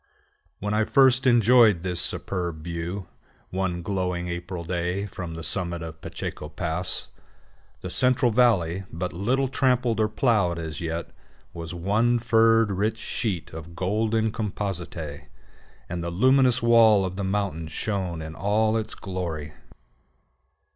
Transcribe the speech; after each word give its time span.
When 0.57 0.73
I 0.73 0.83
first 0.85 1.27
enjoyed 1.27 1.83
this 1.83 2.01
superb 2.01 2.63
view, 2.63 3.05
one 3.51 3.83
glowing 3.83 4.29
April 4.29 4.63
day, 4.63 5.05
from 5.05 5.35
the 5.35 5.43
summit 5.43 5.83
of 5.83 5.93
the 5.93 5.99
Pacheco 6.09 6.49
Pass, 6.49 7.09
the 7.81 7.91
Central 7.91 8.31
Valley, 8.31 8.83
but 8.91 9.13
little 9.13 9.47
trampled 9.47 9.99
or 9.99 10.09
plowed 10.09 10.57
as 10.57 10.81
yet, 10.81 11.11
was 11.53 11.75
one 11.75 12.17
furred, 12.17 12.71
rich 12.71 12.97
sheet 12.97 13.51
of 13.53 13.75
golden 13.75 14.31
compositae, 14.31 15.27
and 15.87 16.03
the 16.03 16.09
luminous 16.09 16.63
wall 16.63 17.05
of 17.05 17.15
the 17.15 17.23
mountains 17.23 17.71
shone 17.71 18.23
in 18.23 18.33
all 18.33 18.75
its 18.77 18.95
glory. 18.95 19.53